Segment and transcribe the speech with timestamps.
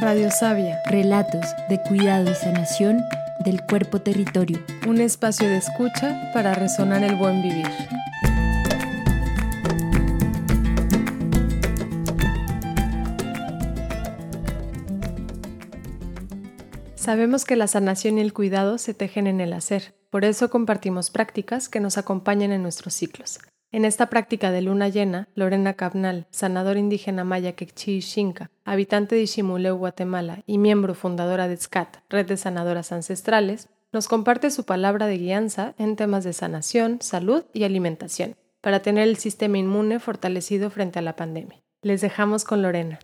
[0.00, 0.80] Radio Sabia.
[0.86, 3.04] Relatos de cuidado y sanación
[3.44, 4.58] del cuerpo territorio.
[4.88, 7.66] Un espacio de escucha para resonar el buen vivir.
[16.94, 21.10] Sabemos que la sanación y el cuidado se tejen en el hacer, por eso compartimos
[21.10, 23.38] prácticas que nos acompañan en nuestros ciclos.
[23.72, 29.28] En esta práctica de luna llena, Lorena Cabnal, sanador indígena maya Quechí Xinca, habitante de
[29.28, 35.06] Ximuleu, Guatemala y miembro fundadora de SCAT, Red de Sanadoras Ancestrales, nos comparte su palabra
[35.06, 40.70] de guianza en temas de sanación, salud y alimentación, para tener el sistema inmune fortalecido
[40.70, 41.62] frente a la pandemia.
[41.82, 42.98] Les dejamos con Lorena.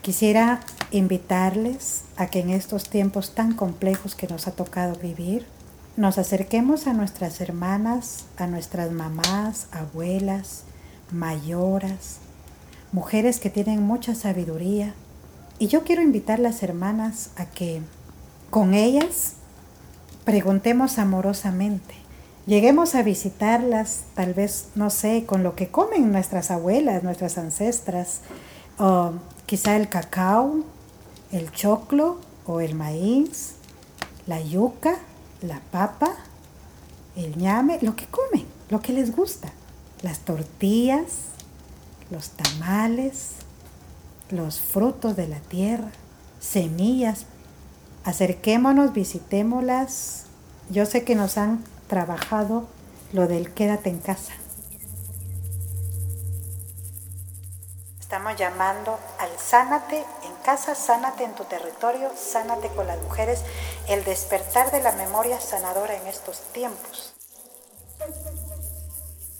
[0.00, 5.46] Quisiera invitarles a que en estos tiempos tan complejos que nos ha tocado vivir,
[5.96, 10.64] nos acerquemos a nuestras hermanas, a nuestras mamás, abuelas,
[11.12, 12.18] mayoras,
[12.92, 14.94] mujeres que tienen mucha sabiduría.
[15.58, 17.80] Y yo quiero invitar a las hermanas a que
[18.50, 19.34] con ellas
[20.24, 21.94] preguntemos amorosamente.
[22.46, 28.20] Lleguemos a visitarlas, tal vez, no sé, con lo que comen nuestras abuelas, nuestras ancestras,
[28.78, 29.12] o
[29.46, 30.64] quizá el cacao,
[31.34, 33.54] el choclo o el maíz,
[34.28, 34.94] la yuca,
[35.42, 36.14] la papa,
[37.16, 39.50] el ñame, lo que comen, lo que les gusta,
[40.02, 41.24] las tortillas,
[42.10, 43.32] los tamales,
[44.30, 45.90] los frutos de la tierra,
[46.38, 47.26] semillas.
[48.04, 50.26] Acerquémonos, visitémoslas.
[50.70, 52.68] Yo sé que nos han trabajado
[53.12, 54.34] lo del quédate en casa.
[57.98, 60.04] Estamos llamando al sánate
[60.44, 63.40] casa, sánate en tu territorio, sánate con las mujeres,
[63.88, 67.14] el despertar de la memoria sanadora en estos tiempos.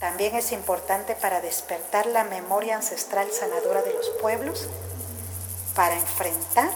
[0.01, 4.69] También es importante para despertar la memoria ancestral sanadora de los pueblos,
[5.75, 6.71] para enfrentar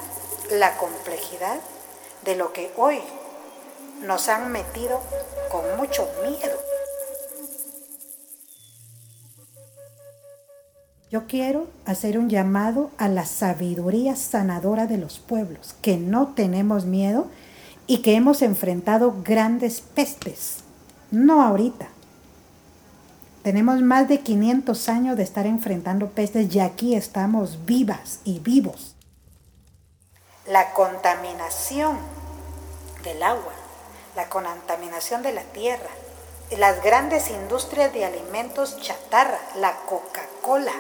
[0.51, 1.59] la complejidad
[2.23, 3.03] de lo que hoy
[4.03, 5.01] nos han metido
[5.51, 6.59] con mucho miedo.
[11.11, 16.85] Yo quiero hacer un llamado a la sabiduría sanadora de los pueblos, que no tenemos
[16.85, 17.29] miedo
[17.87, 20.59] y que hemos enfrentado grandes pestes,
[21.11, 21.89] no ahorita.
[23.43, 28.95] Tenemos más de 500 años de estar enfrentando pestes y aquí estamos vivas y vivos.
[30.47, 31.97] La contaminación
[33.03, 33.55] del agua,
[34.15, 35.89] la contaminación de la tierra,
[36.59, 40.73] las grandes industrias de alimentos chatarra, la Coca-Cola,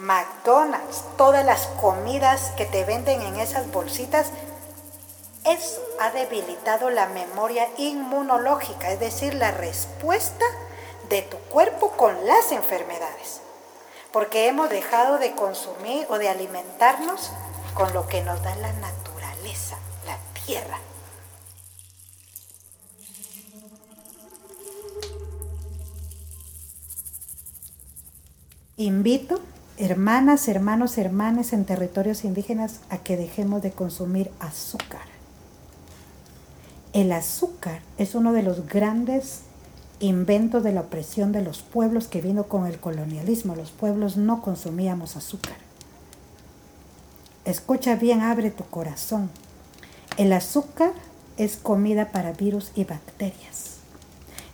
[0.00, 4.28] McDonald's, todas las comidas que te venden en esas bolsitas,
[5.44, 10.44] eso ha debilitado la memoria inmunológica, es decir, la respuesta
[11.08, 13.40] de tu cuerpo con las enfermedades.
[14.12, 17.30] Porque hemos dejado de consumir o de alimentarnos
[17.74, 20.78] con lo que nos da la naturaleza, la tierra.
[28.76, 29.40] Invito
[29.80, 35.00] hermanas, hermanos, hermanas en territorios indígenas a que dejemos de consumir azúcar.
[36.92, 39.40] El azúcar es uno de los grandes
[39.98, 43.56] inventos de la opresión de los pueblos que vino con el colonialismo.
[43.56, 45.56] Los pueblos no consumíamos azúcar.
[47.46, 49.30] Escucha bien, abre tu corazón.
[50.18, 50.92] El azúcar
[51.38, 53.76] es comida para virus y bacterias.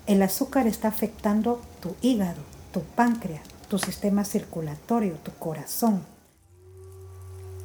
[0.07, 2.43] El azúcar está afectando tu hígado,
[2.73, 6.07] tu páncreas, tu sistema circulatorio, tu corazón.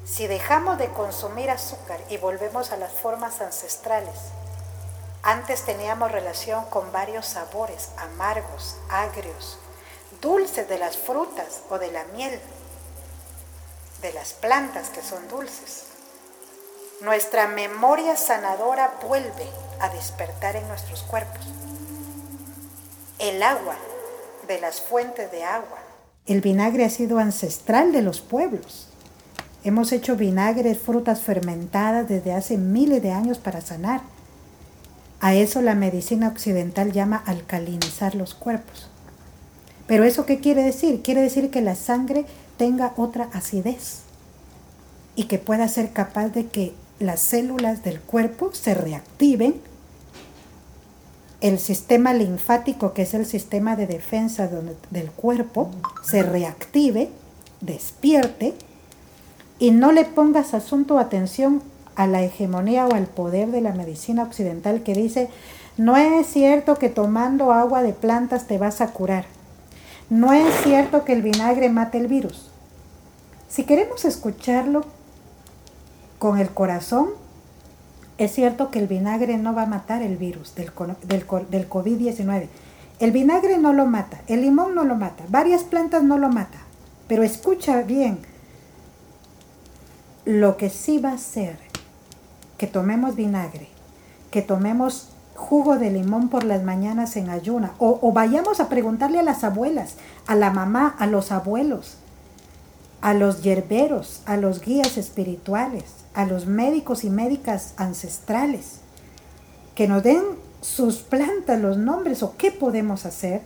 [0.06, 4.16] Si dejamos de consumir azúcar y volvemos a las formas ancestrales,
[5.24, 9.60] antes teníamos relación con varios sabores, amargos, agrios,
[10.22, 12.40] dulces de las frutas o de la miel,
[14.02, 15.86] de las plantas que son dulces.
[17.02, 19.48] Nuestra memoria sanadora vuelve
[19.80, 21.46] a despertar en nuestros cuerpos.
[23.20, 23.76] El agua
[24.48, 25.81] de las fuentes de agua
[26.32, 28.88] el vinagre ha sido ancestral de los pueblos.
[29.64, 34.02] Hemos hecho vinagre, frutas fermentadas desde hace miles de años para sanar.
[35.20, 38.90] A eso la medicina occidental llama alcalinizar los cuerpos.
[39.88, 41.02] Pero eso qué quiere decir?
[41.04, 42.26] Quiere decir que la sangre
[42.58, 44.00] tenga otra acidez
[45.16, 49.56] y que pueda ser capaz de que las células del cuerpo se reactiven
[51.42, 54.48] el sistema linfático, que es el sistema de defensa
[54.92, 55.72] del cuerpo,
[56.04, 57.10] se reactive,
[57.62, 58.54] despierte
[59.58, 61.64] y no le pongas asunto o atención
[61.96, 65.30] a la hegemonía o al poder de la medicina occidental que dice,
[65.78, 69.26] no es cierto que tomando agua de plantas te vas a curar.
[70.10, 72.52] No es cierto que el vinagre mate el virus.
[73.48, 74.86] Si queremos escucharlo
[76.20, 77.10] con el corazón,
[78.24, 80.72] es cierto que el vinagre no va a matar el virus del,
[81.08, 82.48] del, del COVID-19.
[83.00, 86.60] El vinagre no lo mata, el limón no lo mata, varias plantas no lo mata.
[87.08, 88.20] Pero escucha bien,
[90.26, 91.58] lo que sí va a ser
[92.60, 93.70] que tomemos vinagre,
[94.30, 99.18] que tomemos jugo de limón por las mañanas en ayuna, o, o, vayamos a preguntarle
[99.18, 99.96] a las abuelas,
[100.28, 101.98] a la mamá, a los abuelos,
[103.02, 108.82] a los yerberos, a los guías espirituales, a los médicos y médicas ancestrales,
[109.76, 110.24] que nos den
[110.62, 113.42] sus plantas, los nombres o qué podemos hacer.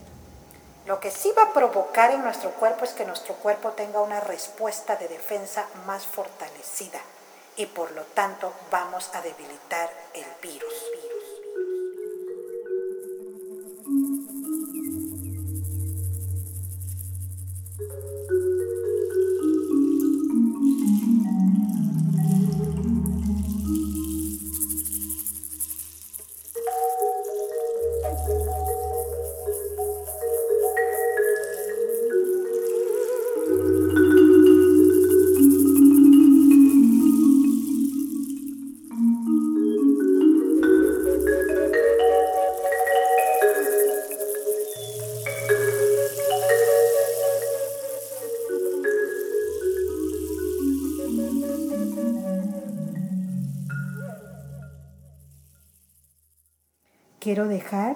[0.85, 4.19] Lo que sí va a provocar en nuestro cuerpo es que nuestro cuerpo tenga una
[4.19, 6.99] respuesta de defensa más fortalecida
[7.57, 10.73] y por lo tanto vamos a debilitar el virus.
[57.25, 57.95] Quiero dejar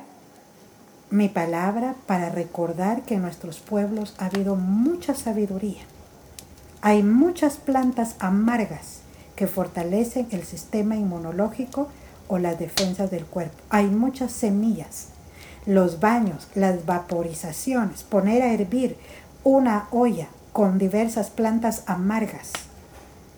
[1.12, 5.84] mi palabra para recordar que en nuestros pueblos ha habido mucha sabiduría.
[6.82, 9.02] Hay muchas plantas amargas
[9.36, 11.90] que fortalecen el sistema inmunológico
[12.28, 13.56] o las defensas del cuerpo.
[13.70, 15.10] Hay muchas semillas.
[15.68, 18.98] Los baños, las vaporizaciones, poner a hervir
[19.44, 22.52] una olla con diversas plantas amargas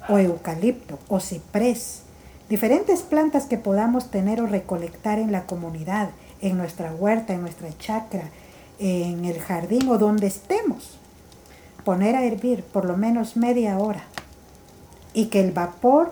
[0.07, 2.03] o eucalipto o ciprés
[2.51, 6.09] diferentes plantas que podamos tener o recolectar en la comunidad,
[6.42, 8.24] en nuestra huerta, en nuestra chacra,
[8.77, 11.00] en el jardín o donde estemos.
[11.86, 14.03] Poner a hervir por lo menos media hora
[15.13, 16.12] y que el vapor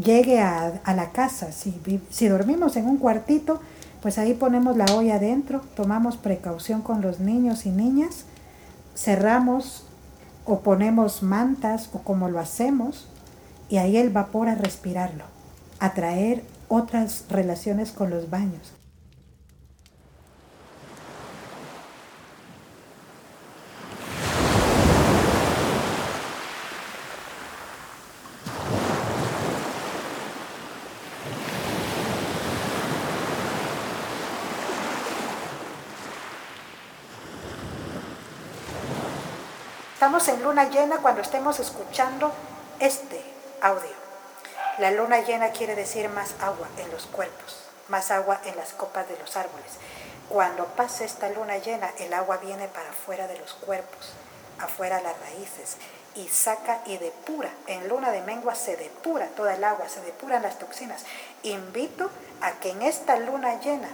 [0.00, 1.50] llegue a, la casa.
[1.50, 3.60] Si, si dormimos en un cuartito,
[4.00, 8.26] pues ahí ponemos la olla adentro, tomamos precaución con los niños y niñas,
[8.94, 9.86] cerramos
[10.44, 13.08] o ponemos mantas o como lo hacemos
[13.68, 15.24] y ahí el vapor a respirarlo,
[15.78, 18.72] a traer otras relaciones con los baños.
[39.94, 42.32] Estamos en luna llena cuando estemos escuchando
[42.78, 43.90] este Audio.
[44.78, 49.08] La luna llena quiere decir más agua en los cuerpos, más agua en las copas
[49.08, 49.72] de los árboles.
[50.28, 54.12] Cuando pase esta luna llena, el agua viene para afuera de los cuerpos,
[54.60, 55.76] afuera las raíces,
[56.14, 57.50] y saca y depura.
[57.66, 61.04] En luna de mengua se depura toda el agua, se depuran las toxinas.
[61.42, 62.10] Invito
[62.40, 63.88] a que en esta luna llena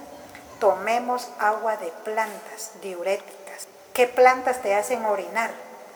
[0.61, 3.67] tomemos agua de plantas diuréticas.
[3.95, 5.51] ¿Qué plantas te hacen orinar?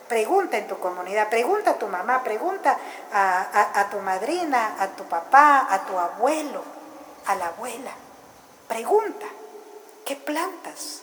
[0.08, 2.78] Pregunta en tu comunidad, pregunta a tu mamá, pregunta
[3.12, 6.62] a, tu madrina, a tu papá, a tu abuelo,
[7.26, 7.92] a la abuela.
[8.68, 9.26] Pregunta,
[10.06, 11.02] ¿qué plantas?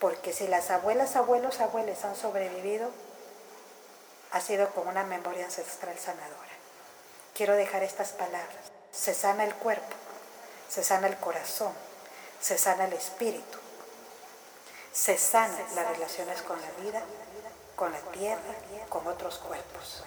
[0.00, 2.90] Porque si las abuelas, abuelos, abuelas han sobrevivido,
[4.32, 6.56] ha sido con una memoria ancestral sanadora.
[7.34, 8.72] Quiero dejar estas palabras.
[8.90, 9.94] Se sana el cuerpo,
[10.70, 11.72] se sana el corazón,
[12.40, 13.58] se sana el espíritu,
[14.92, 17.02] se sanan las relaciones con la vida
[17.76, 18.40] con la tierra,
[18.88, 20.02] con otros cuerpos.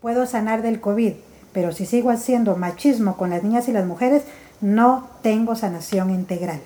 [0.00, 1.14] Puedo sanar del COVID,
[1.52, 4.24] pero si sigo haciendo machismo con las niñas y las mujeres,
[4.60, 6.60] no tengo sanación integral.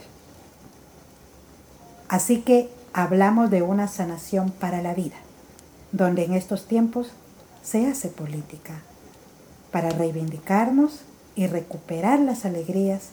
[2.08, 5.16] Así que hablamos de una sanación para la vida,
[5.92, 7.12] donde en estos tiempos
[7.62, 8.80] se hace política,
[9.70, 11.02] para reivindicarnos
[11.36, 13.10] y recuperar las alegrías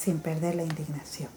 [0.00, 1.28] sin perder la indignación.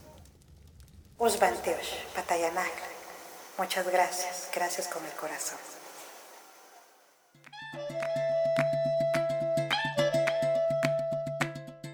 [3.57, 5.57] Muchas gracias, gracias con el corazón.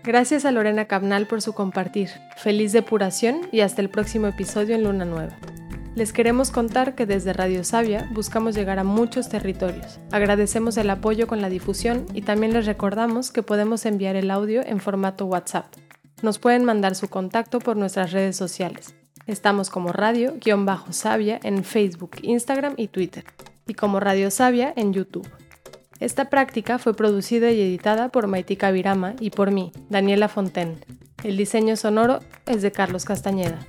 [0.03, 2.09] Gracias a Lorena Cabnal por su compartir.
[2.37, 5.35] Feliz depuración y hasta el próximo episodio en Luna Nueva.
[5.95, 9.99] Les queremos contar que desde Radio Sabia buscamos llegar a muchos territorios.
[10.11, 14.63] Agradecemos el apoyo con la difusión y también les recordamos que podemos enviar el audio
[14.65, 15.65] en formato WhatsApp.
[16.21, 18.93] Nos pueden mandar su contacto por nuestras redes sociales.
[19.25, 23.23] Estamos como Radio-Sabia en Facebook, Instagram y Twitter,
[23.67, 25.29] y como Radio Sabia en YouTube.
[25.99, 30.77] Esta práctica fue producida y editada por Maitika Virama y por mí, Daniela Fontaine.
[31.23, 33.59] El diseño sonoro es de Carlos Castañeda.